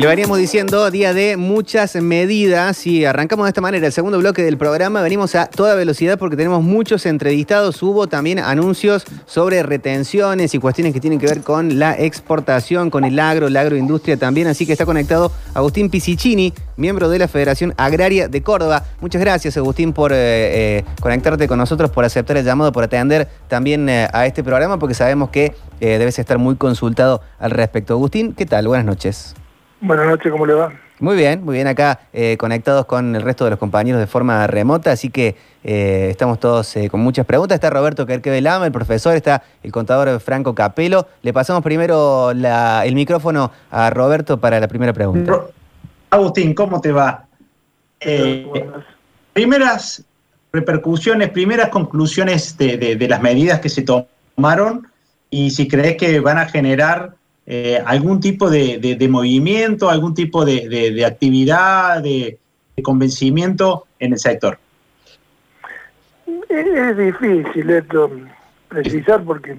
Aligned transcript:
Y 0.00 0.02
lo 0.02 0.08
veníamos 0.08 0.38
diciendo, 0.38 0.90
día 0.90 1.12
de 1.12 1.36
muchas 1.36 1.94
medidas 1.96 2.86
y 2.86 3.04
arrancamos 3.04 3.44
de 3.44 3.48
esta 3.50 3.60
manera. 3.60 3.86
El 3.86 3.92
segundo 3.92 4.16
bloque 4.16 4.42
del 4.42 4.56
programa 4.56 5.02
venimos 5.02 5.34
a 5.34 5.44
toda 5.44 5.74
velocidad 5.74 6.18
porque 6.18 6.38
tenemos 6.38 6.62
muchos 6.62 7.04
entrevistados. 7.04 7.82
Hubo 7.82 8.06
también 8.06 8.38
anuncios 8.38 9.04
sobre 9.26 9.62
retenciones 9.62 10.54
y 10.54 10.58
cuestiones 10.58 10.94
que 10.94 11.00
tienen 11.00 11.18
que 11.18 11.26
ver 11.26 11.42
con 11.42 11.78
la 11.78 11.92
exportación, 11.92 12.88
con 12.88 13.04
el 13.04 13.18
agro, 13.18 13.50
la 13.50 13.60
agroindustria 13.60 14.16
también. 14.16 14.46
Así 14.46 14.64
que 14.64 14.72
está 14.72 14.86
conectado 14.86 15.32
Agustín 15.52 15.90
Pisicini, 15.90 16.54
miembro 16.78 17.10
de 17.10 17.18
la 17.18 17.28
Federación 17.28 17.74
Agraria 17.76 18.26
de 18.26 18.42
Córdoba. 18.42 18.84
Muchas 19.02 19.20
gracias, 19.20 19.58
Agustín, 19.58 19.92
por 19.92 20.12
eh, 20.12 20.78
eh, 20.78 20.84
conectarte 21.02 21.46
con 21.46 21.58
nosotros, 21.58 21.90
por 21.90 22.06
aceptar 22.06 22.38
el 22.38 22.46
llamado, 22.46 22.72
por 22.72 22.84
atender 22.84 23.28
también 23.48 23.86
eh, 23.90 24.08
a 24.14 24.24
este 24.24 24.42
programa, 24.42 24.78
porque 24.78 24.94
sabemos 24.94 25.28
que 25.28 25.54
debes 25.78 26.18
estar 26.18 26.38
muy 26.38 26.56
consultado 26.56 27.20
al 27.38 27.50
respecto. 27.50 27.92
Agustín, 27.92 28.32
¿qué 28.32 28.46
tal? 28.46 28.66
Buenas 28.66 28.86
noches. 28.86 29.34
Buenas 29.80 30.06
noches, 30.06 30.30
¿cómo 30.30 30.44
le 30.44 30.52
va? 30.52 30.72
Muy 30.98 31.16
bien, 31.16 31.42
muy 31.42 31.54
bien 31.54 31.66
acá 31.66 32.00
eh, 32.12 32.36
conectados 32.36 32.84
con 32.84 33.16
el 33.16 33.22
resto 33.22 33.44
de 33.44 33.50
los 33.50 33.58
compañeros 33.58 33.98
de 33.98 34.06
forma 34.06 34.46
remota, 34.46 34.92
así 34.92 35.08
que 35.08 35.34
eh, 35.64 36.08
estamos 36.10 36.38
todos 36.38 36.76
eh, 36.76 36.90
con 36.90 37.00
muchas 37.00 37.24
preguntas. 37.24 37.54
Está 37.54 37.70
Roberto 37.70 38.04
Querquevelama, 38.04 38.66
el 38.66 38.72
profesor, 38.72 39.16
está 39.16 39.42
el 39.62 39.72
contador 39.72 40.20
Franco 40.20 40.54
Capelo. 40.54 41.06
Le 41.22 41.32
pasamos 41.32 41.62
primero 41.62 42.32
el 42.32 42.94
micrófono 42.94 43.50
a 43.70 43.88
Roberto 43.88 44.38
para 44.38 44.60
la 44.60 44.68
primera 44.68 44.92
pregunta. 44.92 45.46
Agustín, 46.10 46.54
¿cómo 46.54 46.80
te 46.80 46.92
va? 46.92 47.24
primeras 49.32 50.04
repercusiones, 50.52 51.30
primeras 51.30 51.68
conclusiones 51.68 52.56
de 52.58 53.06
las 53.08 53.22
medidas 53.22 53.60
que 53.60 53.68
se 53.70 53.82
tomaron 53.82 54.86
y 55.30 55.50
si 55.50 55.68
crees 55.68 55.96
que 55.96 56.20
van 56.20 56.38
a 56.38 56.46
generar 56.46 57.14
eh, 57.52 57.82
algún 57.84 58.20
tipo 58.20 58.48
de, 58.48 59.08
movimiento, 59.10 59.90
algún 59.90 60.14
tipo 60.14 60.44
de, 60.44 61.04
actividad, 61.04 62.00
de, 62.00 62.38
convencimiento 62.80 63.86
en 63.98 64.12
el 64.12 64.20
sector? 64.20 64.56
Es, 66.48 66.96
difícil 66.96 67.70
esto 67.70 68.08
precisar 68.68 69.24
porque 69.24 69.56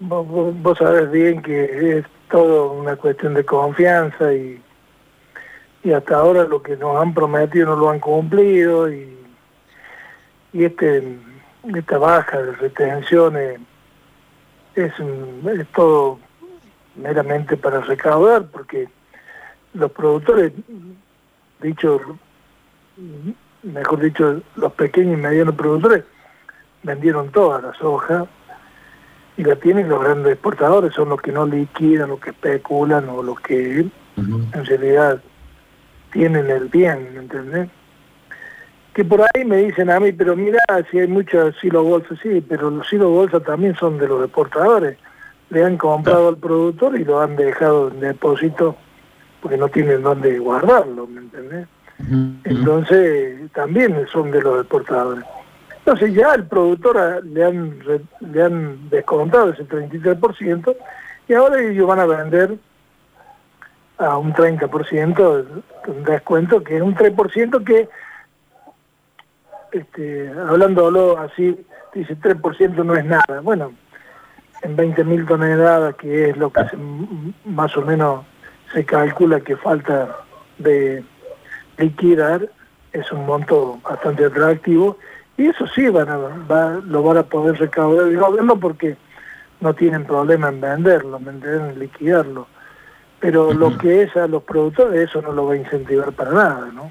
vos, 0.00 0.76
sabés 0.76 1.10
bien 1.10 1.40
que 1.40 1.98
es 1.98 2.04
todo 2.30 2.72
una 2.72 2.94
cuestión 2.94 3.32
de 3.32 3.42
confianza 3.42 4.34
y, 4.34 4.60
y 5.82 5.92
hasta 5.92 6.16
ahora 6.16 6.44
lo 6.44 6.62
que 6.62 6.76
nos 6.76 7.00
han 7.00 7.14
prometido 7.14 7.68
no 7.68 7.76
lo 7.76 7.88
han 7.88 8.00
cumplido 8.00 8.92
y, 8.92 9.16
y 10.52 10.64
este 10.64 11.16
esta 11.74 11.96
baja 11.96 12.42
de 12.42 12.52
retenciones 12.52 13.60
es, 14.74 14.92
es 15.58 15.66
todo 15.68 16.18
meramente 17.00 17.56
para 17.56 17.80
recaudar, 17.80 18.46
porque 18.46 18.88
los 19.74 19.90
productores, 19.92 20.52
dicho, 21.60 22.00
mejor 23.62 24.00
dicho, 24.00 24.42
los 24.56 24.72
pequeños 24.72 25.18
y 25.18 25.22
medianos 25.22 25.54
productores, 25.54 26.04
vendieron 26.82 27.30
todas 27.30 27.62
las 27.62 27.80
hojas 27.82 28.26
y 29.36 29.44
la 29.44 29.56
tienen 29.56 29.88
los 29.88 30.02
grandes 30.02 30.32
exportadores, 30.32 30.94
son 30.94 31.10
los 31.10 31.20
que 31.20 31.32
no 31.32 31.46
liquidan, 31.46 32.10
los 32.10 32.20
que 32.20 32.30
especulan 32.30 33.08
o 33.08 33.22
los 33.22 33.40
que 33.40 33.86
en 34.16 34.64
realidad 34.64 35.22
tienen 36.12 36.50
el 36.50 36.68
bien, 36.68 37.14
¿me 37.14 37.20
entendés? 37.20 37.68
Que 38.92 39.04
por 39.04 39.20
ahí 39.22 39.44
me 39.44 39.58
dicen 39.58 39.88
a 39.88 40.00
mí, 40.00 40.12
pero 40.12 40.34
mira, 40.36 40.58
si 40.90 40.98
hay 40.98 41.06
muchos 41.06 41.54
silos 41.60 41.84
bolsas, 41.84 42.18
sí, 42.22 42.44
pero 42.46 42.70
los 42.70 42.88
silos 42.88 43.08
bolsas 43.08 43.42
también 43.44 43.76
son 43.76 43.98
de 43.98 44.08
los 44.08 44.24
exportadores 44.24 44.98
le 45.50 45.64
han 45.64 45.76
comprado 45.76 46.28
al 46.28 46.36
productor 46.36 46.98
y 46.98 47.04
lo 47.04 47.20
han 47.20 47.36
dejado 47.36 47.88
en 47.88 48.00
depósito 48.00 48.76
porque 49.42 49.56
no 49.56 49.68
tienen 49.68 50.02
dónde 50.02 50.38
guardarlo, 50.38 51.06
¿me 51.06 51.20
entendés? 51.20 51.66
Entonces 52.44 53.50
también 53.52 54.06
son 54.10 54.30
de 54.30 54.40
los 54.40 54.60
exportadores. 54.60 55.24
Entonces 55.78 56.14
ya 56.14 56.34
el 56.34 56.44
productor 56.44 57.24
le 57.24 57.44
han, 57.44 57.78
le 58.20 58.42
han 58.42 58.88
descontado 58.88 59.50
ese 59.50 59.66
33% 59.66 60.76
y 61.28 61.34
ahora 61.34 61.60
ellos 61.60 61.86
van 61.86 62.00
a 62.00 62.06
vender 62.06 62.56
a 63.98 64.16
un 64.16 64.32
30% 64.32 65.62
un 65.86 66.04
descuento, 66.04 66.62
que 66.62 66.76
es 66.76 66.82
un 66.82 66.94
3% 66.94 67.64
que, 67.64 67.88
este, 69.72 70.28
hablándolo 70.30 71.18
así, 71.18 71.58
dice 71.94 72.16
3% 72.16 72.84
no 72.84 72.94
es 72.94 73.04
nada. 73.04 73.40
Bueno, 73.42 73.72
en 74.62 74.76
20.000 74.76 75.26
toneladas, 75.26 75.94
que 75.96 76.30
es 76.30 76.36
lo 76.36 76.52
que 76.52 76.62
más 77.44 77.76
o 77.76 77.82
menos 77.82 78.24
se 78.72 78.84
calcula 78.84 79.40
que 79.40 79.56
falta 79.56 80.16
de 80.58 81.02
liquidar, 81.78 82.48
es 82.92 83.10
un 83.12 83.26
monto 83.26 83.80
bastante 83.82 84.24
atractivo 84.24 84.98
y 85.36 85.46
eso 85.46 85.66
sí 85.74 85.88
van 85.88 86.08
a, 86.08 86.80
lo 86.84 87.02
van 87.02 87.16
a 87.16 87.22
poder 87.22 87.58
recaudar 87.58 88.08
el 88.08 88.18
gobierno 88.18 88.58
porque 88.58 88.96
no 89.60 89.74
tienen 89.74 90.04
problema 90.04 90.48
en 90.48 90.60
venderlo, 90.60 91.18
en 91.18 91.78
liquidarlo. 91.78 92.46
Pero 93.20 93.52
lo 93.52 93.76
que 93.76 94.02
es 94.02 94.16
a 94.16 94.26
los 94.26 94.42
productores, 94.42 95.08
eso 95.08 95.20
no 95.20 95.32
lo 95.32 95.46
va 95.46 95.54
a 95.54 95.56
incentivar 95.56 96.12
para 96.12 96.30
nada, 96.32 96.70
¿no? 96.74 96.90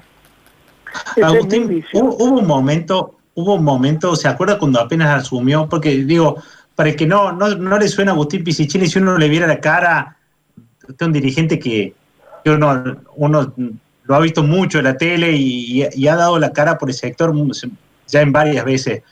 Agustín, 1.22 1.84
hubo, 1.92 2.14
hubo, 2.16 2.38
un 2.40 2.46
momento, 2.46 3.16
hubo 3.34 3.54
un 3.54 3.64
momento, 3.64 4.14
¿se 4.16 4.28
acuerda 4.28 4.58
cuando 4.58 4.80
apenas 4.80 5.22
asumió? 5.22 5.68
Porque 5.68 5.90
digo, 5.90 6.36
para 6.80 6.96
que 6.96 7.06
no, 7.06 7.32
no, 7.32 7.78
le 7.78 7.88
suene 7.88 8.10
a 8.10 8.14
Agustín 8.14 8.42
Pisicini, 8.42 8.86
si 8.86 8.98
uno 8.98 9.18
le 9.18 9.28
viera 9.28 9.46
la 9.46 9.60
cara, 9.60 10.16
es 10.88 11.06
un 11.06 11.12
dirigente 11.12 11.58
que, 11.58 11.92
uno, 12.46 12.96
uno, 13.16 13.52
lo 14.04 14.14
ha 14.14 14.18
visto 14.20 14.42
mucho 14.42 14.78
en 14.78 14.84
la 14.84 14.96
tele 14.96 15.30
y, 15.30 15.82
ha 16.08 16.16
dado 16.16 16.38
la 16.38 16.54
cara 16.54 16.78
por 16.78 16.88
el 16.88 16.94
sector 16.94 17.34
ya 18.08 18.22
en 18.22 18.32
varias 18.32 18.64
veces. 18.64 19.02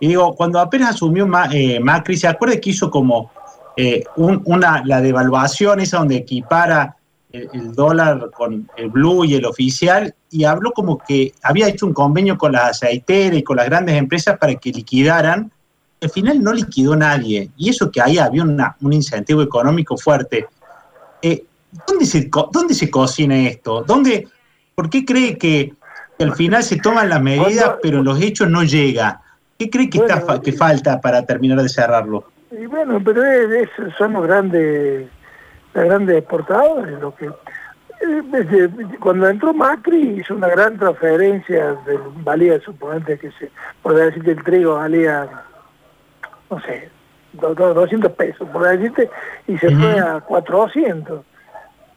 Y 0.00 0.08
digo, 0.08 0.34
cuando 0.36 0.58
apenas 0.58 0.94
asumió 0.94 1.28
eh, 1.52 1.78
Macri, 1.80 2.16
¿se 2.16 2.28
acuerda 2.28 2.58
que 2.58 2.70
hizo 2.70 2.90
como 2.90 3.30
eh, 3.76 4.04
una, 4.16 4.82
la 4.86 5.02
devaluación 5.02 5.80
esa 5.80 5.98
donde 5.98 6.16
equipara 6.16 6.96
el, 7.30 7.46
el, 7.52 7.74
dólar 7.74 8.30
con 8.30 8.70
el 8.74 8.88
blue 8.88 9.26
y 9.26 9.34
el 9.34 9.44
oficial? 9.44 10.14
Y 10.30 10.44
habló 10.44 10.72
como 10.72 10.96
que 10.96 11.34
había 11.42 11.68
hecho 11.68 11.84
un 11.84 11.92
convenio 11.92 12.38
con 12.38 12.52
las 12.52 12.70
aceiteras 12.70 13.40
y 13.40 13.42
con 13.42 13.58
las 13.58 13.66
grandes 13.66 13.96
empresas 13.96 14.38
para 14.38 14.54
que 14.54 14.72
liquidaran 14.72 15.52
al 16.00 16.10
final 16.10 16.42
no 16.42 16.52
liquidó 16.52 16.94
nadie, 16.94 17.50
y 17.56 17.70
eso 17.70 17.90
que 17.90 18.00
ahí 18.00 18.18
había 18.18 18.44
un 18.44 18.92
incentivo 18.92 19.42
económico 19.42 19.96
fuerte. 19.96 20.46
Eh, 21.22 21.44
¿dónde, 21.86 22.06
se, 22.06 22.30
¿Dónde 22.52 22.74
se 22.74 22.90
cocina 22.90 23.36
esto? 23.48 23.82
¿Dónde, 23.82 24.28
¿Por 24.74 24.88
qué 24.88 25.04
cree 25.04 25.36
que, 25.36 25.74
al 26.20 26.34
final 26.34 26.62
se 26.62 26.76
toman 26.76 27.08
las 27.08 27.20
medidas, 27.20 27.76
pero 27.82 28.02
los 28.02 28.20
hechos 28.20 28.48
no 28.48 28.62
llega? 28.62 29.20
¿Qué 29.58 29.70
cree 29.70 29.90
que, 29.90 29.98
está, 29.98 30.40
que 30.40 30.52
falta 30.52 31.00
para 31.00 31.24
terminar 31.24 31.60
de 31.60 31.68
cerrarlo? 31.68 32.24
Y 32.50 32.66
bueno, 32.66 33.00
pero 33.04 33.24
es, 33.24 33.68
son 33.96 34.14
los 34.14 34.26
grandes, 34.26 35.08
los 35.74 35.84
grandes 35.84 36.18
exportadores 36.18 36.98
lo 37.00 37.14
que 37.14 37.26
eh, 37.26 38.68
cuando 39.00 39.28
entró 39.28 39.52
Macri 39.52 40.20
hizo 40.20 40.34
una 40.34 40.48
gran 40.48 40.78
transferencia 40.78 41.74
del 41.84 41.98
valía 42.22 42.60
suponente 42.60 43.18
que 43.18 43.32
se 43.32 43.50
por 43.82 43.94
decir 43.94 44.22
que 44.22 44.30
el 44.30 44.44
trigo 44.44 44.76
valía 44.76 45.28
no 46.50 46.60
sé, 46.60 46.90
200 47.32 48.12
pesos, 48.12 48.48
por 48.48 48.66
decirte, 48.66 49.10
y 49.46 49.56
se 49.58 49.74
fue 49.76 49.98
a 50.00 50.20
400. 50.20 51.24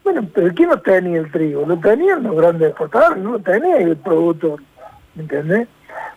Bueno, 0.03 0.27
pero 0.33 0.53
¿quién 0.53 0.69
no 0.69 0.79
tenía 0.79 1.19
el 1.19 1.31
trigo? 1.31 1.65
Lo 1.65 1.77
tenían 1.77 2.23
los 2.23 2.35
grandes 2.35 2.69
exportadores, 2.69 3.23
no 3.23 3.33
lo 3.33 3.39
tenía 3.39 3.77
el 3.77 3.95
productor, 3.97 4.61
¿me 5.15 5.23
¿entendés? 5.23 5.67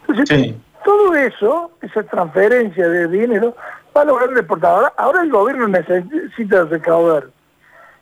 Entonces, 0.09 0.55
todo 0.84 1.15
eso, 1.15 1.71
esa 1.83 2.03
transferencia 2.03 2.89
de 2.89 3.09
dinero, 3.09 3.55
va 3.97 4.03
a 4.03 4.05
los 4.05 4.19
grandes 4.19 4.41
exportadores. 4.41 4.91
Ahora 4.97 5.22
el 5.22 5.31
gobierno 5.31 5.69
necesita 5.69 6.65
recaudar. 6.65 7.27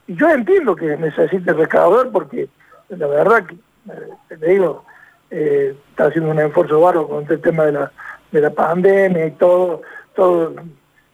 Y 0.06 0.14
yo 0.16 0.28
entiendo 0.30 0.74
que 0.74 0.96
necesita 0.96 1.52
recaudar 1.52 2.10
porque 2.10 2.48
la 2.88 3.06
verdad 3.06 3.46
que, 3.46 3.54
eh, 3.54 4.08
te 4.28 4.36
digo, 4.36 4.84
eh, 5.30 5.76
está 5.90 6.06
haciendo 6.06 6.30
un 6.30 6.40
esfuerzo 6.40 6.80
barro 6.80 7.08
con 7.08 7.26
el 7.28 7.40
tema 7.40 7.64
de 7.64 7.72
la, 7.72 7.92
de 8.30 8.40
la 8.40 8.50
pandemia 8.50 9.26
y 9.26 9.30
todo, 9.32 9.82
todo, 10.14 10.54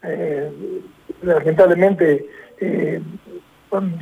eh, 0.03 0.51
lamentablemente, 1.23 2.27
eh, 2.61 3.01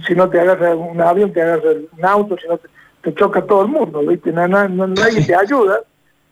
si 0.07 0.15
no 0.15 0.29
te 0.29 0.41
agarra 0.41 0.75
un 0.75 1.01
avión, 1.01 1.33
te 1.33 1.43
agarra 1.43 1.71
un 1.71 2.05
auto, 2.05 2.37
si 2.39 2.49
no 2.49 2.59
te, 2.59 3.15
choca 3.15 3.43
todo 3.43 3.63
el 3.63 3.69
mundo, 3.69 4.01
¿viste? 4.01 4.33
Nadie 4.33 5.25
te 5.25 5.35
ayuda. 5.35 5.81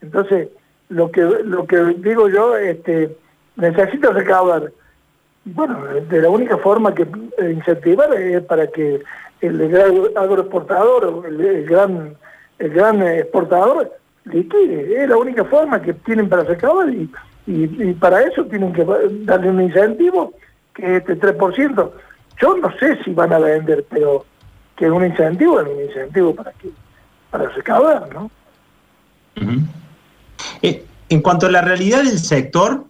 Entonces, 0.00 0.48
lo 0.88 1.10
que 1.10 1.22
lo 1.22 1.66
que 1.66 1.76
digo 1.98 2.28
yo, 2.28 2.56
este, 2.56 3.16
necesito 3.56 4.12
recaudar. 4.12 4.72
Bueno, 5.44 5.84
de 6.08 6.22
la 6.22 6.30
única 6.30 6.56
forma 6.58 6.94
que 6.94 7.06
incentivar 7.50 8.12
es 8.14 8.42
para 8.42 8.66
que 8.66 9.02
el 9.40 9.68
gran 9.68 9.92
agroexportador, 10.16 11.26
el, 11.28 11.40
el 11.40 11.66
gran 11.66 12.16
el 12.58 12.70
gran 12.70 13.02
exportador 13.02 13.92
liquide. 14.24 15.02
Es 15.02 15.08
la 15.08 15.16
única 15.16 15.44
forma 15.44 15.80
que 15.82 15.92
tienen 15.94 16.28
para 16.28 16.44
recaudar 16.44 16.88
y 16.90 17.10
y, 17.46 17.92
para 17.94 18.22
eso 18.22 18.44
tienen 18.44 18.72
que 18.72 18.84
darle 19.24 19.50
un 19.50 19.62
incentivo 19.62 20.32
que 20.74 20.96
es 20.96 21.08
este 21.08 21.18
3%. 21.18 21.90
Yo 22.40 22.56
no 22.56 22.78
sé 22.78 23.02
si 23.04 23.12
van 23.12 23.32
a 23.32 23.38
vender, 23.38 23.84
pero 23.88 24.24
que 24.76 24.90
un 24.90 25.04
incentivo, 25.04 25.60
es 25.60 25.68
un 25.68 25.82
incentivo 25.82 26.34
para 26.34 26.52
que 26.52 26.70
para 27.30 27.48
recaudar, 27.48 28.08
¿no? 28.14 28.30
Eh, 30.62 30.84
en 31.08 31.20
cuanto 31.20 31.46
a 31.46 31.50
la 31.50 31.60
realidad 31.60 31.98
del 32.04 32.18
sector, 32.18 32.84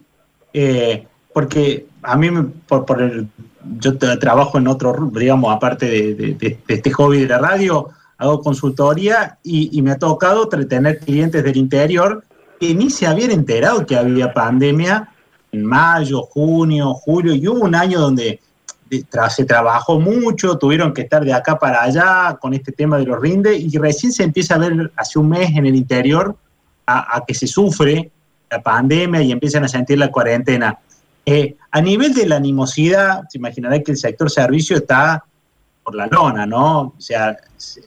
eh, 0.53 1.07
porque 1.33 1.87
a 2.03 2.15
mí, 2.15 2.29
por, 2.67 2.85
por 2.85 3.01
el, 3.01 3.27
yo 3.79 3.97
trabajo 3.97 4.57
en 4.57 4.67
otro, 4.67 5.11
digamos, 5.13 5.53
aparte 5.53 5.85
de, 5.85 6.57
este 6.67 6.91
hobby 6.91 7.21
de 7.21 7.27
la 7.27 7.39
radio, 7.39 7.89
hago 8.17 8.41
consultoría 8.41 9.37
y, 9.43 9.81
me 9.81 9.91
ha 9.91 9.97
tocado 9.97 10.47
tener 10.47 10.99
clientes 10.99 11.43
del 11.43 11.57
interior 11.57 12.23
que 12.59 12.73
ni 12.73 12.89
se 12.89 13.07
habían 13.07 13.31
enterado 13.31 13.85
que 13.85 13.95
había 13.95 14.33
pandemia 14.33 15.09
en 15.51 15.65
mayo, 15.65 16.23
junio, 16.23 16.93
julio, 16.93 17.33
y 17.33 17.47
hubo 17.47 17.65
un 17.65 17.75
año 17.75 17.99
donde 17.99 18.39
se 19.29 19.45
trabajó 19.45 19.99
mucho, 19.99 20.57
tuvieron 20.57 20.93
que 20.93 21.01
estar 21.01 21.23
de 21.23 21.33
acá 21.33 21.57
para 21.57 21.83
allá 21.83 22.37
con 22.39 22.53
este 22.53 22.71
tema 22.71 22.97
de 22.97 23.05
los 23.05 23.19
rindes, 23.19 23.59
y 23.59 23.77
recién 23.77 24.11
se 24.11 24.23
empieza 24.23 24.55
a 24.55 24.59
ver 24.59 24.91
hace 24.95 25.19
un 25.19 25.29
mes 25.29 25.49
en 25.55 25.65
el 25.65 25.75
interior 25.75 26.35
a, 26.87 27.23
que 27.25 27.33
se 27.33 27.47
sufre 27.47 28.11
la 28.49 28.61
pandemia 28.61 29.21
y 29.21 29.31
empiezan 29.31 29.63
a 29.63 29.67
sentir 29.67 29.97
la 29.97 30.11
cuarentena. 30.11 30.77
Eh, 31.25 31.55
a 31.71 31.81
nivel 31.81 32.13
de 32.13 32.27
la 32.27 32.35
animosidad, 32.35 33.23
se 33.27 33.39
imaginará 33.39 33.79
que 33.79 33.91
el 33.91 33.97
sector 33.97 34.29
servicio 34.29 34.77
está 34.77 35.23
por 35.83 35.95
la 35.95 36.05
lona, 36.07 36.45
¿no? 36.45 36.79
O 36.81 36.95
sea, 36.99 37.35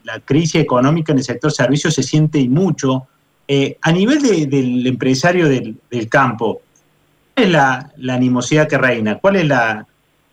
la 0.03 0.21
crisis 0.21 0.57
económica 0.57 1.13
en 1.13 1.19
el 1.19 1.25
sector 1.25 1.53
servicio 1.53 1.91
se 1.91 2.03
siente 2.03 2.39
y 2.39 2.49
mucho. 2.49 3.07
Eh, 3.51 3.79
a 3.81 3.93
nivel 3.93 4.21
del 4.21 4.87
empresario 4.87 5.49
del, 5.49 6.09
campo, 6.11 6.61
¿cuál 7.35 7.47
es 7.47 7.51
la, 7.51 8.15
animosidad 8.15 8.69
que 8.69 8.77
reina? 8.77 9.19
¿Cuáles 9.19 9.43
es 9.43 9.49
la, 9.49 9.87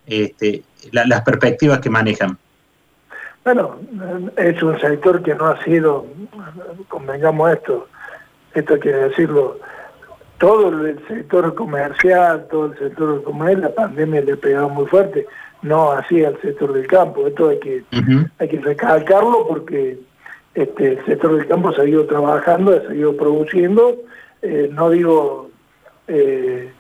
este, 0.06 0.64
las 0.92 1.22
perspectivas 1.22 1.80
que 1.80 1.90
manejan? 1.90 2.38
Bueno, 3.46 3.78
es 4.36 4.62
un 4.62 4.78
sector 4.82 5.24
que 5.24 5.34
no 5.34 5.48
ha 5.48 5.64
sido, 5.64 6.06
convengamos 6.90 7.54
esto, 7.54 7.88
esto 8.54 8.80
que 8.82 8.90
decirlo, 8.90 9.60
todo 10.38 10.70
el 10.86 11.00
sector 11.08 11.56
comercial, 11.56 12.48
todo 12.52 12.66
el 12.66 12.78
sector 12.78 13.24
comercial, 13.24 13.62
la 13.62 13.76
pandemia 13.76 14.22
le 14.22 14.34
ha 14.34 14.38
pegado 14.38 14.68
muy 14.68 14.88
fuerte, 14.88 15.26
no 15.62 15.92
así 15.92 16.26
al 16.26 16.42
sector 16.42 16.74
del 16.74 16.88
campo, 16.88 17.28
esto 17.28 17.48
hay 17.48 17.60
que, 17.60 17.84
hay 18.40 18.50
que 18.50 18.60
recalcarlo 18.60 19.48
porque 19.48 20.00
este, 20.56 20.94
el 20.94 21.06
sector 21.06 21.36
del 21.36 21.48
campo 21.48 21.70
ha 21.70 21.76
seguido 21.76 22.06
trabajando, 22.06 22.76
ha 22.76 22.88
seguido 22.88 23.16
produciendo, 23.16 23.98
eh, 24.42 24.70
no 24.72 24.90
digo 24.90 25.50
eh, 26.08 26.72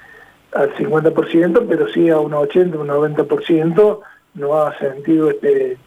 al 0.53 0.73
50%, 0.75 1.65
pero 1.67 1.87
sí 1.89 2.09
a 2.09 2.19
un 2.19 2.33
80, 2.33 2.77
un 2.77 2.87
90%, 2.87 3.99
no 4.35 4.55
ha 4.55 4.77
sentido 4.79 5.29
este 5.29 5.77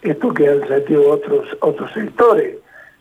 esto 0.00 0.32
que 0.32 0.48
han 0.48 0.66
sentido 0.68 1.10
otros 1.10 1.48
otros 1.60 1.92
sectores. 1.92 2.56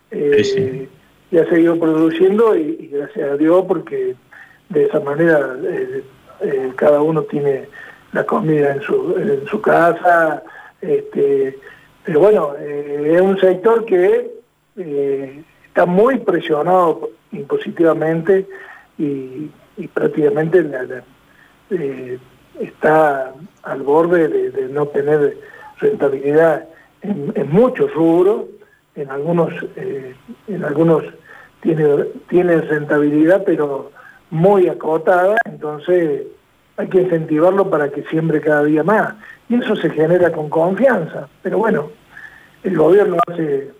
Eh, 0.09 0.87
y 1.29 1.37
ha 1.37 1.45
seguido 1.49 1.77
produciendo 1.77 2.55
y, 2.55 2.87
gracias 2.87 3.31
a 3.31 3.37
Dios 3.37 3.65
porque 3.67 4.15
de 4.69 4.85
esa 4.85 4.99
manera 5.01 5.57
eh, 6.41 6.71
cada 6.75 7.01
uno 7.01 7.23
tiene 7.23 7.67
la 8.13 8.25
comida 8.25 8.73
en 8.73 8.81
su, 8.81 9.15
en 9.17 9.45
su 9.47 9.61
casa, 9.61 10.41
este, 10.81 11.57
pero 12.07 12.21
bueno, 12.21 12.53
eh, 12.57 13.15
es 13.15 13.21
un 13.21 13.37
sector 13.37 13.83
que 13.83 14.31
está 15.67 15.85
muy 15.85 16.19
presionado 16.19 17.09
impositivamente 17.33 18.47
y, 18.97 19.51
prácticamente 19.93 20.65
está 22.61 23.33
al 23.63 23.81
borde 23.83 24.29
de, 24.29 24.69
no 24.69 24.87
tener 24.87 25.37
rentabilidad 25.79 26.69
en, 27.01 27.33
en 27.35 27.51
muchos 27.51 27.93
rubros. 27.93 28.45
En 28.95 29.11
algunos, 29.11 29.53
eh, 29.75 30.15
en 30.47 30.63
algunos 30.63 31.03
tiene, 31.59 32.05
tiene 32.29 32.61
rentabilidad, 32.61 33.43
pero 33.45 33.91
muy 34.29 34.69
acotada, 34.69 35.35
entonces 35.43 36.23
hay 36.77 36.87
que 36.87 37.01
incentivarlo 37.01 37.69
para 37.69 37.89
que 37.89 38.03
siembre 38.03 38.39
cada 38.41 38.63
día 38.63 38.83
más. 38.83 39.15
Y 39.49 39.55
eso 39.55 39.75
se 39.75 39.89
genera 39.89 40.31
con 40.31 40.49
confianza. 40.49 41.27
Pero 41.41 41.57
bueno, 41.57 41.89
el 42.63 42.77
gobierno 42.77 43.17
hace, 43.27 43.71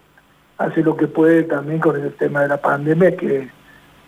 hace 0.57 0.81
lo 0.83 0.97
que 0.97 1.07
puede 1.07 1.43
también 1.43 1.79
con 1.79 1.95
el 2.01 2.13
tema 2.13 2.41
de 2.41 2.47
la 2.49 2.57
pandemia 2.61 3.15
que 3.15 3.49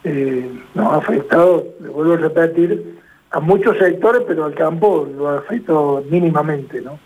eh, 0.04 0.62
nos 0.74 0.94
ha 0.94 0.98
afectado, 0.98 1.66
le 1.82 1.90
vuelvo 1.90 2.14
a 2.14 2.18
repetir, 2.18 3.00
a 3.32 3.40
muchos 3.40 3.78
sectores, 3.78 4.24
pero 4.28 4.46
al 4.46 4.56
campo 4.56 5.08
lo 5.16 5.30
ha 5.30 5.38
afectado 5.38 6.04
mínimamente, 6.10 6.82
¿no? 6.82 7.00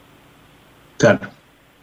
Claro. 0.97 1.19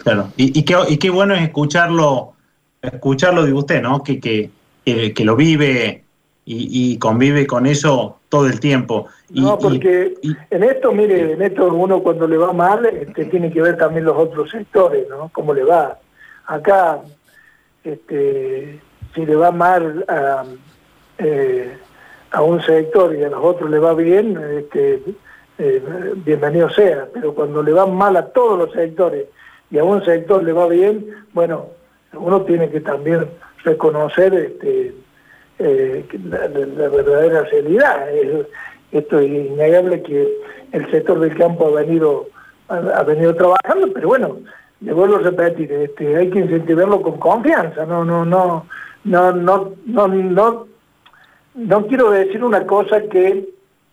Claro, 0.03 0.33
y, 0.37 0.63
qué, 0.63 1.11
bueno 1.11 1.35
es 1.35 1.43
escucharlo, 1.43 2.33
escucharlo 2.81 3.45
de 3.45 3.53
usted, 3.53 3.83
¿no? 3.83 4.03
Que, 4.03 4.19
que, 4.19 4.51
que, 4.85 5.25
lo 5.25 5.37
vive 5.37 6.05
y, 6.47 6.97
convive 6.99 7.47
con 7.47 7.67
eso 7.67 8.20
todo 8.31 8.47
el 8.47 8.61
tiempo. 8.61 9.09
no, 9.29 9.59
porque 9.59 10.15
en 10.23 10.63
esto, 10.63 10.93
mire, 10.93 11.33
en 11.33 11.43
esto 11.43 11.67
uno 11.67 12.01
cuando 12.03 12.27
le 12.27 12.39
va 12.39 12.53
mal, 12.53 12.87
este, 12.87 13.27
tiene 13.27 13.53
que 13.53 13.61
ver 13.61 13.77
también 13.77 14.07
los 14.07 14.17
otros 14.17 14.51
sectores, 14.51 15.07
¿no? 15.11 15.31
Cómo 15.35 15.53
le 15.53 15.65
va. 15.65 15.99
Acá, 16.47 17.01
este, 17.85 18.81
si 19.15 19.27
le 19.27 19.35
va 19.35 19.51
mal 19.51 20.05
a, 20.09 20.45
eh, 21.19 21.77
a 22.31 22.43
un 22.43 22.63
sector 22.63 23.15
y 23.15 23.25
a 23.25 23.29
los 23.29 23.45
otros 23.45 23.69
le 23.69 23.79
va 23.81 23.95
bien, 23.95 24.39
este, 24.59 25.03
eh, 25.59 25.83
bienvenido 26.25 26.71
sea, 26.71 27.09
pero 27.13 27.35
cuando 27.35 27.63
le 27.63 27.73
va 27.73 27.87
mal 27.87 28.17
a 28.17 28.27
todos 28.29 28.57
los 28.59 28.73
sectores 28.73 29.27
y 29.71 29.79
a 29.79 29.85
un 29.85 30.05
sector 30.05 30.43
le 30.45 30.53
va 30.53 30.69
bien, 30.69 31.05
bueno, 31.33 31.67
uno 32.13 32.43
tiene 32.43 32.71
que 32.71 32.81
también 32.81 33.29
reconocer 33.65 34.33
este, 34.35 34.95
eh, 35.61 36.05
la, 36.25 36.89
verdadera 36.89 37.43
realidad. 37.45 38.09
esto 38.93 39.19
es 39.19 39.29
innegable 39.29 40.03
que 40.03 40.29
el 40.73 40.91
sector 40.91 41.21
del 41.21 41.37
campo 41.37 41.69
ha 41.69 41.83
venido, 41.83 42.27
ha, 42.69 43.03
venido 43.03 43.35
trabajando, 43.35 43.93
pero 43.93 44.09
bueno, 44.09 44.39
le 44.81 44.93
vuelvo 44.93 45.17
a 45.17 45.21
repetir, 45.21 45.71
este, 45.71 46.17
hay 46.17 46.31
que 46.31 46.41
incentivarlo 46.41 47.03
con 47.03 47.19
confianza, 47.19 47.85
no, 47.85 48.05
no, 48.05 48.25
no, 48.25 48.67
no, 49.05 49.33
no, 49.33 49.73
no, 49.87 50.09
no, 50.09 50.67
no 51.55 51.87
quiero 51.87 52.11
decir 52.11 52.43
una 52.43 52.67
cosa 52.67 53.03
que 53.03 53.49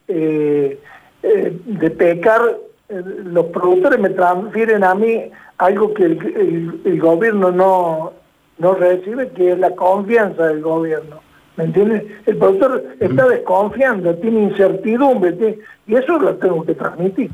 eh, 0.07 0.79
eh, 1.23 1.59
de 1.65 1.91
pecar 1.91 2.41
los 2.89 3.47
productores 3.47 3.99
me 3.99 4.11
transfieren 4.11 4.83
a 4.85 4.95
mí 4.95 5.29
algo 5.57 5.93
que 5.93 6.05
el, 6.05 6.99
gobierno 7.01 7.51
no, 7.51 8.13
no 8.59 8.75
recibe, 8.75 9.29
que 9.31 9.51
es 9.51 9.59
la 9.59 9.71
confianza 9.75 10.47
del 10.47 10.61
gobierno. 10.61 11.26
¿Me 11.57 11.63
entiendes? 11.63 12.03
El 12.27 12.37
productor 12.37 12.83
está 12.99 13.27
desconfiando, 13.27 14.15
tiene 14.15 14.41
incertidumbre, 14.43 15.57
y 15.87 15.95
eso 15.95 16.19
lo 16.19 16.35
tengo 16.35 16.63
que 16.63 16.75
transmitir. 16.75 17.31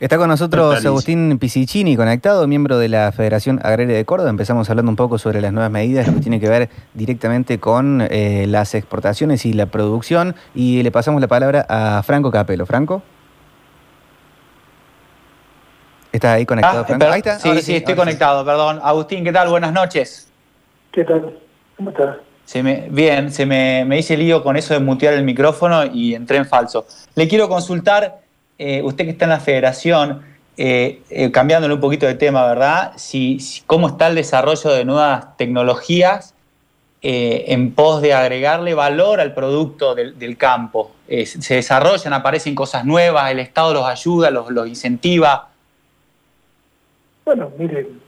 Está 0.00 0.18
con 0.18 0.28
nosotros 0.28 0.84
Agustín 0.84 1.38
Pisicini, 1.38 1.96
conectado, 1.96 2.46
miembro 2.48 2.76
de 2.78 2.88
la 2.88 3.12
Federación 3.12 3.60
Agraria 3.62 3.96
de 3.96 4.04
Córdoba. 4.04 4.30
Empezamos 4.30 4.68
hablando 4.68 4.90
un 4.90 4.96
poco 4.96 5.16
sobre 5.16 5.40
las 5.40 5.52
nuevas 5.52 5.70
medidas, 5.70 6.08
lo 6.08 6.14
que 6.14 6.20
tiene 6.20 6.40
que 6.40 6.48
ver 6.48 6.68
directamente 6.92 7.58
con 7.60 8.02
eh, 8.10 8.46
las 8.48 8.74
exportaciones 8.74 9.46
y 9.46 9.52
la 9.52 9.66
producción. 9.66 10.34
Y 10.54 10.82
le 10.82 10.90
pasamos 10.90 11.20
la 11.20 11.28
palabra 11.28 11.64
a 11.68 12.02
Franco 12.02 12.30
Capelo. 12.30 12.66
Franco. 12.66 13.02
¿Estás 16.12 16.32
ahí 16.32 16.44
conectado, 16.46 16.84
ah, 16.88 17.12
Ahí 17.12 17.18
está. 17.18 17.38
Sí, 17.38 17.62
sí, 17.62 17.76
estoy 17.76 17.94
conectado, 17.94 18.44
perdón. 18.44 18.80
Agustín, 18.82 19.22
¿qué 19.22 19.32
tal? 19.32 19.48
Buenas 19.48 19.72
noches. 19.72 20.30
¿Qué 20.90 21.04
tal? 21.04 21.38
¿Cómo 21.76 21.90
estás? 21.90 22.16
Se 22.46 22.62
me, 22.62 22.86
bien, 22.90 23.32
se 23.32 23.44
me, 23.44 23.84
me 23.84 23.98
hice 23.98 24.16
lío 24.16 24.42
con 24.42 24.56
eso 24.56 24.72
de 24.72 24.80
mutear 24.80 25.14
el 25.14 25.24
micrófono 25.24 25.84
y 25.84 26.14
entré 26.14 26.36
en 26.36 26.46
falso. 26.46 26.86
Le 27.16 27.26
quiero 27.26 27.48
consultar, 27.48 28.20
eh, 28.56 28.82
usted 28.84 29.04
que 29.04 29.10
está 29.10 29.24
en 29.24 29.32
la 29.32 29.40
federación, 29.40 30.22
eh, 30.56 31.02
eh, 31.10 31.32
cambiándole 31.32 31.74
un 31.74 31.80
poquito 31.80 32.06
de 32.06 32.14
tema, 32.14 32.46
¿verdad? 32.46 32.92
Si, 32.96 33.38
¿Cómo 33.66 33.88
está 33.88 34.06
el 34.06 34.14
desarrollo 34.14 34.70
de 34.70 34.84
nuevas 34.84 35.36
tecnologías 35.36 36.34
en 37.08 37.72
pos 37.72 38.02
de 38.02 38.14
agregarle 38.14 38.74
valor 38.74 39.20
al 39.20 39.32
producto 39.32 39.94
del, 39.94 40.36
campo? 40.36 40.92
¿Se 41.06 41.54
desarrollan, 41.54 42.12
aparecen 42.12 42.54
cosas 42.56 42.84
nuevas, 42.84 43.30
el 43.30 43.38
Estado 43.38 43.74
los 43.74 43.86
ayuda, 43.86 44.30
los, 44.30 44.50
los 44.50 44.66
incentiva? 44.66 45.48
Bueno, 47.24 47.52
miren, 47.58 48.00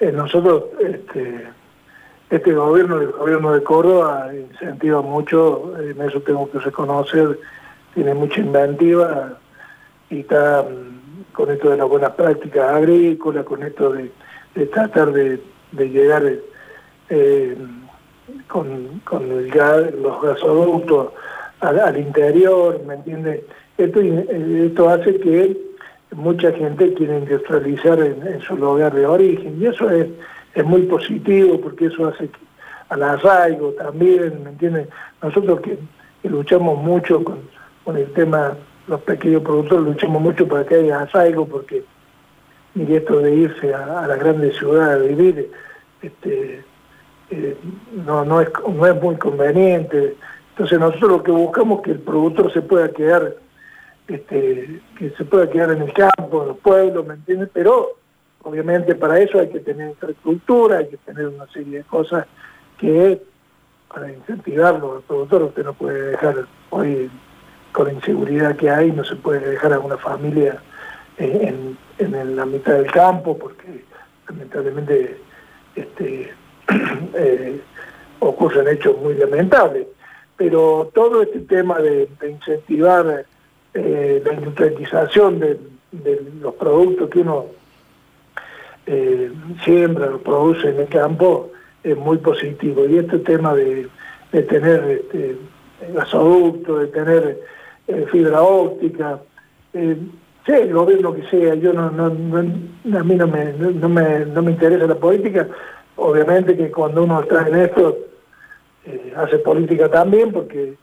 nosotros, 0.00 0.64
este, 0.80 1.48
este 2.30 2.52
gobierno, 2.52 3.00
el 3.00 3.12
gobierno 3.12 3.52
de 3.52 3.62
Córdoba, 3.62 4.30
incentiva 4.34 5.02
mucho, 5.02 5.72
en 5.78 6.00
eso 6.00 6.20
tengo 6.20 6.50
que 6.50 6.58
reconocer, 6.58 7.38
tiene 7.94 8.14
mucha 8.14 8.40
inventiva 8.40 9.38
y 10.10 10.20
está 10.20 10.62
mm, 10.62 11.32
con 11.32 11.50
esto 11.50 11.70
de 11.70 11.76
las 11.76 11.88
buenas 11.88 12.12
prácticas 12.12 12.74
agrícolas, 12.74 13.44
con 13.44 13.62
esto 13.62 13.92
de, 13.92 14.10
tratar 14.66 15.12
de, 15.12 15.40
llegar 15.72 16.22
eh, 17.10 17.56
con, 18.48 19.00
el 19.30 19.50
gas, 19.50 19.92
los 19.94 20.20
gasoductos 20.22 21.08
al, 21.60 21.98
interior, 21.98 22.80
¿me 22.86 22.94
entiendes? 22.94 23.42
Esto, 23.78 24.00
esto 24.00 24.88
hace 24.88 25.18
que 25.20 25.56
mucha 26.12 26.52
gente 26.52 26.94
quiere 26.94 27.18
industrializar 27.18 28.00
en, 28.00 28.40
su 28.40 28.56
lugar 28.56 28.94
de 28.94 29.06
origen 29.06 29.60
y 29.60 29.66
eso 29.66 29.90
es, 29.90 30.06
es 30.56 30.64
muy 30.64 30.82
positivo 30.82 31.60
porque 31.60 31.86
eso 31.86 32.08
hace 32.08 32.30
al 32.88 33.02
arraigo 33.02 33.72
también, 33.72 34.42
¿me 34.42 34.50
entiendes? 34.50 34.88
Nosotros 35.22 35.60
que, 35.60 35.78
luchamos 36.28 36.82
mucho 36.82 37.22
con, 37.22 37.38
con, 37.84 37.96
el 37.96 38.12
tema, 38.14 38.56
los 38.88 39.00
pequeños 39.02 39.42
productores 39.42 39.84
luchamos 39.84 40.20
mucho 40.20 40.48
para 40.48 40.64
que 40.64 40.76
haya 40.76 41.00
arraigo 41.00 41.46
porque 41.46 41.84
y 42.74 42.94
esto 42.94 43.20
de 43.20 43.34
irse 43.34 43.72
a, 43.72 44.06
la 44.06 44.16
grande 44.16 44.52
ciudad 44.52 44.94
a 44.94 44.98
vivir 44.98 45.50
este, 46.02 46.64
eh, 47.30 47.56
no, 48.04 48.24
no, 48.24 48.40
es, 48.40 48.48
no 48.68 48.86
es 48.86 49.02
muy 49.02 49.16
conveniente. 49.16 50.16
Entonces 50.50 50.78
nosotros 50.78 51.10
lo 51.10 51.22
que 51.22 51.30
buscamos 51.30 51.78
es 51.78 51.84
que 51.84 51.90
el 51.92 52.00
productor 52.00 52.52
se 52.52 52.62
pueda 52.62 52.90
quedar 52.90 53.36
este, 54.08 54.80
que 54.98 55.10
se 55.10 55.24
pueda 55.24 55.50
quedar 55.50 55.72
en 55.72 55.82
el 55.82 55.92
campo, 55.92 56.42
en 56.42 56.48
los 56.48 56.58
pueblos, 56.58 57.06
¿me 57.06 57.14
entiendes? 57.14 57.48
Pero 57.52 57.96
obviamente 58.46 58.94
para 58.94 59.18
eso 59.18 59.38
hay 59.40 59.48
que 59.48 59.60
tener 59.60 59.90
infraestructura, 59.90 60.78
hay 60.78 60.88
que 60.88 60.96
tener 60.98 61.26
una 61.28 61.46
serie 61.48 61.78
de 61.78 61.84
cosas 61.84 62.26
que 62.78 63.20
para 63.92 64.12
incentivarlo 64.12 64.96
al 64.96 65.02
productor 65.02 65.42
usted 65.44 65.64
no 65.64 65.74
puede 65.74 66.12
dejar 66.12 66.46
hoy 66.70 67.10
con 67.72 67.88
la 67.88 67.92
inseguridad 67.92 68.56
que 68.56 68.70
hay, 68.70 68.92
no 68.92 69.04
se 69.04 69.16
puede 69.16 69.50
dejar 69.50 69.72
a 69.72 69.80
una 69.80 69.96
familia 69.96 70.62
en, 71.18 71.76
en, 71.98 72.36
la 72.36 72.46
mitad 72.46 72.74
del 72.74 72.90
campo 72.90 73.36
porque 73.36 73.84
lamentablemente 74.28 75.18
este, 75.74 76.32
eh, 77.14 77.60
ocurren 78.20 78.68
hechos 78.68 78.96
muy 78.98 79.14
lamentables. 79.14 79.86
Pero 80.36 80.90
todo 80.94 81.22
este 81.22 81.40
tema 81.40 81.78
de 81.80 82.08
incentivar 82.28 83.24
eh, 83.78 84.22
la 84.24 84.32
industrialización 84.32 85.38
de, 85.38 85.58
los 86.40 86.54
productos 86.54 87.10
que 87.10 87.20
uno 87.20 87.46
eh, 88.86 89.32
siembra 89.64 90.14
o 90.14 90.18
produce 90.18 90.68
en 90.68 90.78
el 90.80 90.88
campo 90.88 91.50
es 91.82 91.96
muy 91.96 92.18
positivo. 92.18 92.86
Y 92.86 92.98
este 92.98 93.18
tema 93.18 93.54
de, 93.54 93.88
tener 94.30 95.02
este, 95.02 95.36
gasoducto, 95.92 96.78
de 96.78 96.86
tener 96.88 97.40
eh, 97.88 98.06
fibra 98.10 98.42
óptica, 98.42 99.20
eh, 99.72 99.96
sea 100.44 100.58
el 100.58 100.72
gobierno 100.72 101.14
que 101.14 101.24
sea, 101.24 101.54
yo 101.56 101.72
no, 101.72 101.90
no, 101.90 102.06
a 102.06 103.02
mí 103.02 103.14
no 103.16 103.26
me, 103.26 103.52
no, 103.52 103.88
me, 103.88 104.24
no 104.26 104.42
me 104.42 104.50
interesa 104.52 104.86
la 104.86 104.94
política, 104.94 105.48
obviamente 105.96 106.56
que 106.56 106.70
cuando 106.70 107.02
uno 107.02 107.20
está 107.22 107.48
en 107.48 107.56
esto 107.56 107.98
hace 109.16 109.38
política 109.38 109.90
también 109.90 110.30
porque 110.30 110.74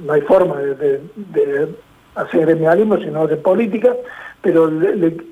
no 0.00 0.12
hay 0.12 0.20
forma 0.22 0.56
de, 0.56 1.00
hacer 2.18 2.42
gremialismo, 2.42 2.96
sino 2.98 3.26
de 3.26 3.36
política, 3.36 3.94
pero 4.42 4.70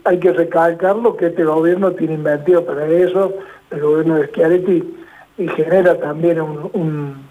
hay 0.04 0.18
que 0.18 0.32
recalcarlo 0.32 1.16
que 1.16 1.26
este 1.26 1.44
gobierno 1.44 1.92
tiene 1.92 2.14
invertido 2.14 2.64
para 2.64 2.86
eso, 2.86 3.34
el 3.70 3.80
gobierno 3.80 4.16
de 4.16 4.26
Schiaretti, 4.28 4.94
y 5.38 5.48
genera 5.48 5.98
también 5.98 6.40
un, 6.40 7.26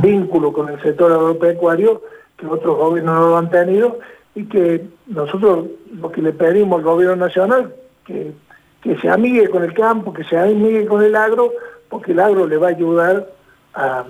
vínculo 0.00 0.52
con 0.52 0.68
el 0.68 0.80
sector 0.80 1.10
agropecuario 1.12 2.02
que 2.36 2.46
otros 2.46 2.76
gobiernos 2.76 3.14
no 3.16 3.28
lo 3.30 3.36
han 3.36 3.50
tenido 3.50 3.98
y 4.34 4.44
que 4.44 4.86
nosotros 5.08 5.66
lo 6.00 6.12
que 6.12 6.22
le 6.22 6.32
pedimos 6.32 6.78
al 6.78 6.84
gobierno 6.84 7.16
nacional, 7.16 7.74
que, 8.04 8.32
que 8.80 8.96
se 8.98 9.08
amigue 9.08 9.48
con 9.48 9.64
el 9.64 9.74
campo, 9.74 10.12
que 10.12 10.22
se 10.22 10.38
amigue 10.38 10.86
con 10.86 11.02
el 11.02 11.16
agro, 11.16 11.52
porque 11.88 12.12
el 12.12 12.20
agro 12.20 12.46
le 12.46 12.56
va 12.56 12.68
a 12.68 12.70
ayudar 12.70 13.28
a 13.74 14.04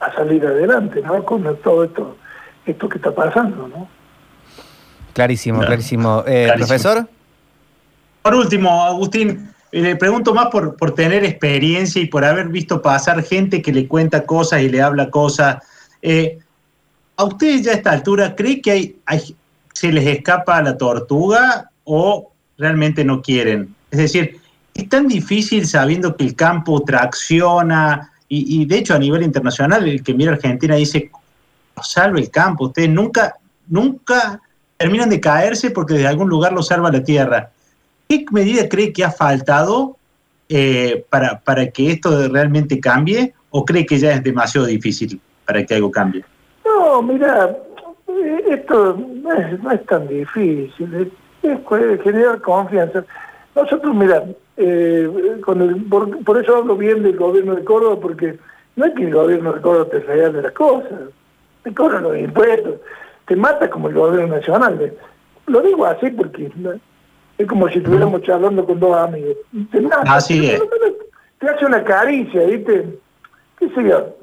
a 0.00 0.12
salir 0.14 0.44
adelante, 0.46 1.02
¿no? 1.02 1.22
Con 1.24 1.42
todo 1.58 1.84
esto, 1.84 2.16
esto 2.66 2.88
que 2.88 2.98
está 2.98 3.14
pasando, 3.14 3.68
¿no? 3.68 3.88
Clarísimo, 5.12 5.60
clarísimo. 5.60 6.24
Eh, 6.26 6.52
¿Profesor? 6.56 7.08
Por 8.22 8.34
último, 8.34 8.84
Agustín, 8.84 9.50
eh, 9.72 9.82
le 9.82 9.96
pregunto 9.96 10.34
más 10.34 10.48
por, 10.48 10.76
por 10.76 10.94
tener 10.94 11.24
experiencia 11.24 12.02
y 12.02 12.06
por 12.06 12.24
haber 12.24 12.48
visto 12.48 12.82
pasar 12.82 13.22
gente 13.22 13.62
que 13.62 13.72
le 13.72 13.86
cuenta 13.86 14.24
cosas 14.24 14.62
y 14.62 14.68
le 14.68 14.82
habla 14.82 15.10
cosas. 15.10 15.62
Eh, 16.02 16.38
¿A 17.16 17.24
ustedes 17.24 17.62
ya 17.62 17.72
a 17.72 17.74
esta 17.74 17.92
altura 17.92 18.34
cree 18.34 18.60
que 18.60 18.70
hay, 18.70 18.96
hay, 19.06 19.36
se 19.72 19.92
les 19.92 20.06
escapa 20.06 20.62
la 20.62 20.76
tortuga 20.76 21.70
o 21.84 22.32
realmente 22.56 23.04
no 23.04 23.20
quieren? 23.20 23.74
Es 23.90 23.98
decir, 23.98 24.40
es 24.74 24.88
tan 24.88 25.08
difícil 25.08 25.66
sabiendo 25.66 26.16
que 26.16 26.24
el 26.24 26.34
campo 26.34 26.82
tracciona, 26.82 28.12
y, 28.32 28.64
de 28.64 28.78
hecho 28.78 28.94
a 28.94 28.98
nivel 28.98 29.24
internacional 29.24 29.88
el 29.88 30.04
que 30.04 30.14
mira 30.14 30.30
a 30.30 30.34
Argentina 30.36 30.76
dice, 30.76 31.10
salve 31.82 32.20
el 32.20 32.30
campo, 32.30 32.66
ustedes 32.66 32.88
nunca, 32.88 33.34
nunca 33.66 34.40
terminan 34.80 35.10
de 35.10 35.20
caerse 35.20 35.70
porque 35.70 35.92
de 35.92 36.06
algún 36.06 36.30
lugar 36.30 36.54
lo 36.54 36.62
salva 36.62 36.90
la 36.90 37.04
tierra. 37.04 37.50
¿Qué 38.08 38.24
medida 38.32 38.66
cree 38.66 38.94
que 38.94 39.04
ha 39.04 39.10
faltado 39.10 39.98
eh, 40.48 41.04
para, 41.10 41.38
para 41.38 41.68
que 41.70 41.92
esto 41.92 42.28
realmente 42.28 42.80
cambie 42.80 43.34
o 43.50 43.62
cree 43.66 43.84
que 43.84 43.98
ya 43.98 44.12
es 44.12 44.24
demasiado 44.24 44.66
difícil 44.66 45.20
para 45.44 45.66
que 45.66 45.74
algo 45.74 45.90
cambie? 45.90 46.24
No, 46.64 47.02
mira, 47.02 47.54
eh, 48.08 48.44
esto 48.52 48.96
no 49.22 49.70
es, 49.70 49.84
tan 49.84 50.08
difícil, 50.08 50.72
es, 50.94 51.08
es 51.42 52.02
generar 52.02 52.40
confianza. 52.40 53.04
Nosotros, 53.54 53.94
mira, 53.94 54.24
eh, 54.56 55.10
con 55.44 55.60
el, 55.60 55.84
por, 55.84 56.42
eso 56.42 56.56
hablo 56.56 56.74
bien 56.74 57.02
del 57.02 57.18
gobierno 57.18 57.54
de 57.54 57.64
Córdoba, 57.64 57.98
porque 58.00 58.38
no 58.76 58.86
es 58.86 58.94
que 58.94 59.04
el 59.04 59.12
gobierno 59.12 59.52
de 59.52 59.60
Córdoba 59.60 59.90
te 59.90 60.00
regale 60.00 60.40
las 60.40 60.52
cosas, 60.52 61.00
te 61.64 61.74
cobran 61.74 62.04
los 62.04 62.16
impuestos, 62.16 62.76
te 63.30 63.36
mata 63.36 63.70
como 63.70 63.88
el 63.88 63.94
gobierno 63.94 64.34
nacional. 64.34 64.92
Lo 65.46 65.62
digo 65.62 65.86
así 65.86 66.10
porque 66.10 66.50
es 67.38 67.46
como 67.46 67.68
si 67.68 67.78
estuviéramos 67.78 68.22
charlando 68.22 68.66
con 68.66 68.80
dos 68.80 68.96
amigos. 68.96 69.36
Te 69.70 69.80
mata, 69.82 70.16
así 70.16 70.50
es. 70.50 70.60
Te 71.38 71.48
hace 71.48 71.64
una 71.64 71.84
caricia, 71.84 72.42
¿viste? 72.42 72.98
¿Qué 73.56 73.68
sé 73.68 73.84
yo? 73.84 74.16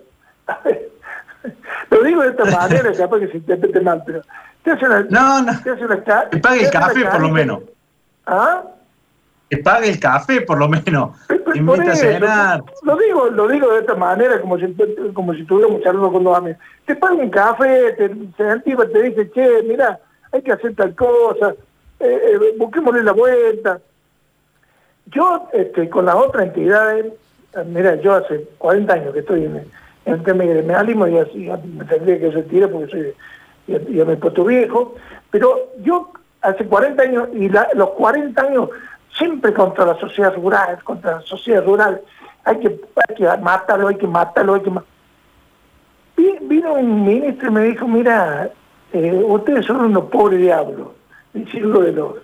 Lo 1.90 2.04
digo 2.04 2.22
de 2.22 2.32
esta 2.32 2.44
manera, 2.60 2.92
capaz 2.92 3.20
que 3.20 3.28
se 3.30 3.38
interprete 3.38 3.80
mal, 3.80 4.04
pero 4.06 4.22
te 4.64 4.72
hace 4.72 4.86
una... 4.86 5.00
No, 5.10 5.42
no. 5.42 5.64
Te 5.64 5.70
hace 5.70 5.86
una 5.86 6.30
Te 6.30 6.40
pague 6.40 6.66
el 6.66 6.70
café 6.70 7.06
por 7.06 7.22
lo 7.22 7.30
menos. 7.30 7.62
¿Ah? 8.26 8.62
Que 9.50 9.58
pague 9.58 9.90
el 9.90 10.00
café, 10.00 10.42
por 10.42 10.58
lo 10.58 10.68
menos. 10.68 11.12
Invita 11.56 11.92
a 11.92 11.96
cenar. 11.96 12.64
Lo 12.84 12.98
digo, 12.98 13.30
lo 13.30 13.48
digo 13.48 13.74
de 13.74 13.80
esta 13.80 13.96
manera, 13.96 14.40
como 14.42 14.58
si, 14.58 14.76
como 15.14 15.34
si 15.34 15.42
estuviéramos 15.42 15.82
charlando 15.82 16.12
con 16.12 16.24
dos 16.24 16.38
amigos. 16.38 16.60
Te 16.86 16.96
paga 16.96 17.14
un 17.14 17.30
café, 17.30 17.94
te, 17.94 18.10
te, 18.10 18.60
te 18.60 19.04
dice, 19.04 19.32
che, 19.32 19.64
mira, 19.64 20.00
hay 20.32 20.42
que 20.42 20.52
hacer 20.52 20.76
tal 20.76 20.94
cosa, 20.96 21.56
eh, 22.00 22.20
eh, 22.34 22.56
busquémosle 22.58 23.04
la 23.04 23.14
vuelta. 23.14 23.80
Yo, 25.08 25.48
este, 25.54 25.90
con 25.90 26.06
las 26.06 26.16
otras 26.16 26.48
entidades, 26.48 27.14
mira, 27.66 27.96
yo 27.96 28.14
hace 28.14 28.46
40 28.58 28.94
años 28.94 29.14
que 29.14 29.20
estoy 29.20 29.46
en, 29.46 29.66
el 30.06 30.24
tema 30.24 30.44
de 30.46 30.64
me 30.64 31.12
y 31.12 31.18
así 31.18 31.50
me 31.76 31.84
tendría 31.86 32.20
que 32.20 32.32
retirar 32.32 32.70
porque 32.72 32.92
soy, 32.92 33.14
ya, 33.68 34.06
me 34.06 34.14
he 34.14 34.18
puesto 34.18 34.46
viejo, 34.46 34.96
pero 35.32 35.70
yo 35.82 36.12
hace 36.42 36.66
40 36.66 37.04
años, 37.04 37.30
y 37.34 37.50
los 37.50 37.90
40 37.90 38.42
años 38.42 38.70
siempre 39.16 39.54
contra 39.54 39.86
la 39.86 40.00
sociedad 40.00 40.36
rural, 40.36 40.84
contra 40.84 41.16
la 41.16 41.22
sociedad 41.22 41.66
rural. 41.66 42.02
Hay 42.44 42.60
que, 42.60 42.68
hay 42.68 43.16
que 43.16 43.24
matarlo, 43.42 43.88
hay 43.88 43.96
que 43.96 44.08
matarlo, 44.08 44.54
hay 44.56 44.62
que 44.62 44.70
matarlo. 44.70 44.98
Vino 46.42 46.74
un 46.74 47.06
ministro 47.06 47.50
y 47.50 47.52
me 47.52 47.64
dijo, 47.64 47.88
mira, 47.88 48.50
eh, 48.94 49.24
ustedes 49.28 49.66
son 49.66 49.82
unos 49.82 50.06
pobres 50.06 50.40
diablos, 50.40 50.90
diciendo 51.34 51.82
de 51.82 51.92
los, 51.92 52.16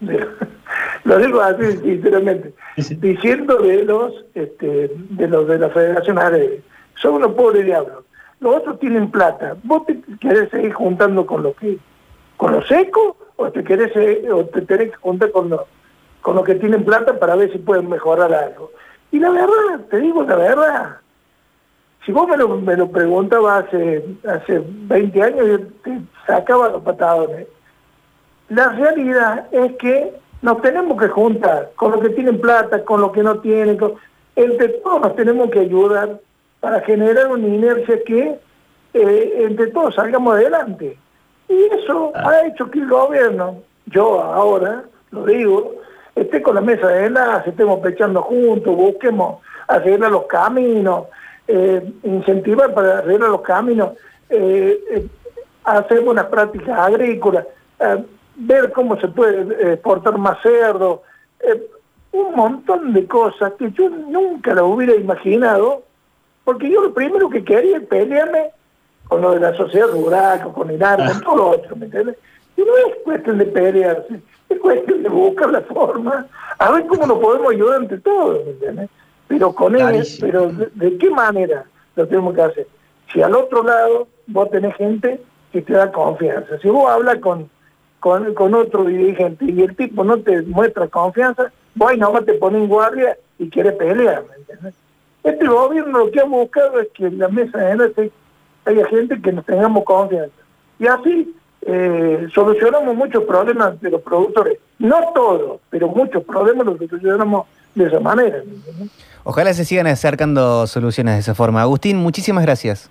lo 1.04 1.18
digo 1.18 1.40
así 1.40 1.76
sinceramente, 1.78 2.52
diciendo 2.76 3.58
de 3.58 3.84
los, 3.84 4.24
este, 4.34 4.90
de 4.96 5.28
los 5.28 5.46
de 5.46 5.58
la 5.58 5.70
Federación 5.70 6.18
Árabe, 6.18 6.62
son 6.96 7.14
unos 7.14 7.32
pobres 7.32 7.64
diablos. 7.64 8.04
Los 8.40 8.56
otros 8.56 8.80
tienen 8.80 9.10
plata. 9.10 9.56
¿Vos 9.62 9.86
te 9.86 10.02
querés 10.20 10.50
seguir 10.50 10.72
juntando 10.72 11.24
con 11.24 11.44
lo 11.44 11.54
que, 11.54 11.78
con 12.36 12.52
los 12.52 12.66
secos 12.66 13.14
o 13.36 13.50
te 13.50 13.62
querés 13.62 13.92
o 14.30 14.44
te 14.46 14.62
tenés 14.62 14.90
que 14.90 14.96
juntar 14.96 15.30
con 15.30 15.48
los 15.48 15.60
con 16.22 16.36
los 16.36 16.44
que 16.44 16.54
tienen 16.54 16.84
plata 16.84 17.18
para 17.18 17.36
ver 17.36 17.52
si 17.52 17.58
pueden 17.58 17.88
mejorar 17.88 18.32
algo. 18.32 18.70
Y 19.10 19.18
la 19.18 19.30
verdad, 19.30 19.80
te 19.90 19.98
digo 19.98 20.22
la 20.22 20.36
verdad, 20.36 20.96
si 22.06 22.12
vos 22.12 22.26
me 22.28 22.36
lo, 22.36 22.48
me 22.48 22.76
lo 22.76 22.90
preguntabas 22.90 23.66
hace, 23.66 24.04
hace 24.26 24.62
20 24.66 25.22
años, 25.22 25.46
yo 25.46 25.58
te 25.84 26.00
sacaba 26.26 26.70
los 26.70 26.82
patadones. 26.82 27.46
La 28.48 28.70
realidad 28.70 29.46
es 29.52 29.72
que 29.76 30.12
nos 30.40 30.60
tenemos 30.62 31.00
que 31.00 31.08
juntar 31.08 31.70
con 31.76 31.92
los 31.92 32.00
que 32.00 32.10
tienen 32.10 32.40
plata, 32.40 32.84
con 32.84 33.00
los 33.00 33.12
que 33.12 33.22
no 33.22 33.38
tienen, 33.40 33.78
entre 34.34 34.68
todos 34.68 35.00
nos 35.00 35.16
tenemos 35.16 35.50
que 35.50 35.60
ayudar 35.60 36.18
para 36.60 36.80
generar 36.80 37.28
una 37.28 37.46
inercia 37.46 38.02
que 38.04 38.38
eh, 38.94 39.34
entre 39.38 39.68
todos 39.68 39.94
salgamos 39.94 40.34
adelante. 40.34 40.96
Y 41.48 41.64
eso 41.74 42.12
ah. 42.14 42.30
ha 42.30 42.46
hecho 42.46 42.70
que 42.70 42.80
el 42.80 42.88
gobierno, 42.88 43.58
yo 43.86 44.20
ahora, 44.20 44.84
lo 45.10 45.24
digo, 45.26 45.81
esté 46.14 46.42
con 46.42 46.54
la 46.54 46.60
mesa 46.60 46.88
de 46.88 47.06
enlace, 47.06 47.50
estemos 47.50 47.80
pechando 47.80 48.22
juntos, 48.22 48.76
busquemos 48.76 49.40
arreglar 49.68 50.10
los 50.10 50.24
caminos, 50.24 51.06
eh, 51.48 51.92
incentivar 52.02 52.72
para 52.74 52.98
arreglar 52.98 53.30
los 53.30 53.42
caminos, 53.42 53.92
eh, 54.28 54.78
eh, 54.90 55.06
hacer 55.64 56.00
buenas 56.00 56.26
prácticas 56.26 56.78
agrícolas. 56.78 57.46
ver 58.34 58.72
cómo 58.72 58.98
se 58.98 59.08
puede 59.08 59.72
exportar 59.74 60.16
más 60.16 60.40
cerdo, 60.42 61.02
un 62.12 62.34
montón 62.34 62.92
de 62.92 63.06
cosas 63.06 63.52
que 63.58 63.70
yo 63.72 63.88
nunca 63.88 64.54
lo 64.54 64.68
hubiera 64.68 64.94
imaginado, 64.94 65.82
porque 66.44 66.70
yo 66.70 66.82
lo 66.82 66.94
primero 66.94 67.28
que 67.28 67.44
quería 67.44 67.78
es 67.78 67.84
pelearme 67.84 68.50
con 69.08 69.20
lo 69.20 69.32
de 69.32 69.40
la 69.40 69.54
sociedad 69.54 69.88
rural, 69.88 70.40
con 70.52 70.70
el 70.70 70.78
con 70.78 71.00
ah. 71.00 71.20
todo 71.24 71.36
lo 71.36 71.50
otro, 71.50 71.76
¿me 71.76 71.86
entiendes? 71.86 72.16
No 72.64 72.76
es 72.76 72.96
cuestión 73.04 73.38
de 73.38 73.46
pelearse, 73.46 74.20
es 74.48 74.58
cuestión 74.58 75.02
de 75.02 75.08
buscar 75.08 75.50
la 75.50 75.60
forma, 75.62 76.26
a 76.58 76.72
ver 76.72 76.86
cómo 76.86 77.06
nos 77.06 77.18
podemos 77.18 77.52
ayudar 77.52 77.82
entre 77.82 77.98
todos, 77.98 78.44
¿me 78.44 78.50
entiendes? 78.52 78.90
Pero 79.28 79.54
con 79.54 79.74
él, 79.76 80.06
pero 80.20 80.52
de, 80.52 80.98
qué 80.98 81.10
manera 81.10 81.64
lo 81.96 82.06
tenemos 82.06 82.34
que 82.34 82.42
hacer? 82.42 82.66
Si 83.12 83.22
al 83.22 83.34
otro 83.34 83.62
lado 83.62 84.08
vos 84.26 84.50
tenés 84.50 84.74
gente 84.76 85.20
que 85.52 85.62
te 85.62 85.72
da 85.72 85.90
confianza, 85.90 86.58
si 86.58 86.68
vos 86.68 86.90
hablas 86.90 87.18
con, 87.18 87.50
con, 88.00 88.34
con 88.34 88.54
otro 88.54 88.84
dirigente 88.84 89.44
y 89.46 89.62
el 89.62 89.74
tipo 89.76 90.04
no 90.04 90.18
te 90.18 90.42
muestra 90.42 90.86
confianza, 90.88 91.50
vos 91.74 91.96
nomás 91.98 92.24
te 92.24 92.34
pones 92.34 92.62
en 92.62 92.68
guardia 92.68 93.16
y 93.38 93.48
quieres 93.48 93.74
pelear, 93.74 94.24
¿me 94.28 94.36
entiendes? 94.36 94.74
Este 95.24 95.46
gobierno 95.46 95.98
lo 95.98 96.10
que 96.10 96.20
ha 96.20 96.24
buscado 96.24 96.80
es 96.80 96.88
que 96.94 97.06
en 97.06 97.18
la 97.18 97.28
mesa 97.28 97.58
de 97.58 98.10
haya 98.64 98.86
gente 98.86 99.20
que 99.20 99.32
nos 99.32 99.44
tengamos 99.44 99.84
confianza. 99.84 100.34
Y 100.78 100.86
así 100.86 101.34
eh, 101.64 102.28
solucionamos 102.34 102.94
muchos 102.96 103.24
problemas 103.24 103.80
de 103.80 103.90
los 103.90 104.02
productores. 104.02 104.58
No 104.78 105.12
todos, 105.14 105.60
pero 105.70 105.88
muchos 105.88 106.24
problemas 106.24 106.66
los 106.66 106.78
solucionamos 106.78 107.46
de 107.74 107.86
esa 107.86 108.00
manera. 108.00 108.42
Ojalá 109.24 109.54
se 109.54 109.64
sigan 109.64 109.86
acercando 109.86 110.66
soluciones 110.66 111.14
de 111.14 111.20
esa 111.20 111.34
forma. 111.34 111.62
Agustín, 111.62 111.96
muchísimas 111.96 112.44
gracias. 112.44 112.90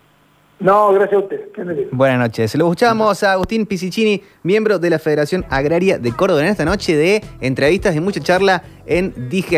No, 0.61 0.93
gracias 0.93 1.19
a 1.19 1.23
usted. 1.23 1.87
Buenas 1.91 2.19
noches. 2.19 2.53
Lo 2.55 2.65
escuchamos 2.65 3.23
a 3.23 3.31
Agustín 3.31 3.65
Pisicini, 3.65 4.21
miembro 4.43 4.77
de 4.77 4.91
la 4.91 4.99
Federación 4.99 5.43
Agraria 5.49 5.97
de 5.97 6.15
Córdoba, 6.15 6.41
en 6.41 6.47
esta 6.47 6.65
noche 6.65 6.95
de 6.95 7.23
entrevistas 7.41 7.95
y 7.95 7.99
mucha 7.99 8.19
charla 8.19 8.61
en 8.85 9.27
Dije 9.27 9.57